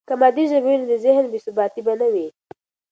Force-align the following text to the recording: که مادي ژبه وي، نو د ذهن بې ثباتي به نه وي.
که 0.07 0.13
مادي 0.21 0.43
ژبه 0.51 0.67
وي، 0.69 0.75
نو 0.81 0.85
د 0.91 0.93
ذهن 1.05 1.25
بې 1.31 1.39
ثباتي 1.45 1.81
به 1.85 1.93
نه 1.99 2.07
وي. 2.13 2.27